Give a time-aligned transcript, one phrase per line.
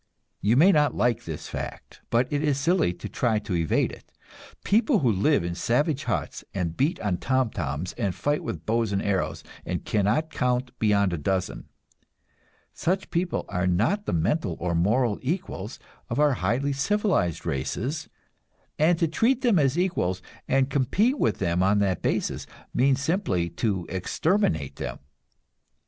[0.41, 4.11] You may not like this fact, but it is silly to try to evade it.
[4.63, 8.91] People who live in savage huts and beat on tom toms and fight with bows
[8.91, 11.65] and arrows and cannot count beyond a dozen
[12.73, 15.77] such people are not the mental or moral equals
[16.09, 18.09] of our highly civilized races,
[18.79, 23.49] and to treat them as equals, and compete with them on that basis, means simply
[23.49, 24.97] to exterminate them.